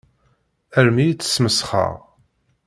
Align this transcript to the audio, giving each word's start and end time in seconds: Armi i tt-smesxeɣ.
Armi 0.79 1.05
i 1.07 1.13
tt-smesxeɣ. 1.15 1.93